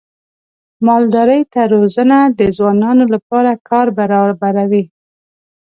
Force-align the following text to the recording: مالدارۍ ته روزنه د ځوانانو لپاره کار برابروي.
مالدارۍ 0.85 1.41
ته 1.53 1.61
روزنه 1.73 2.17
د 2.39 2.41
ځوانانو 2.57 3.05
لپاره 3.13 3.51
کار 3.69 3.87
برابروي. 3.99 4.83